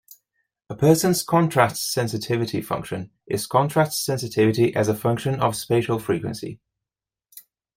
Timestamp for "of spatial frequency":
5.39-6.59